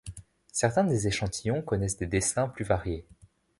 [0.51, 3.05] Certains des échantillons connaissent des destins plus variés.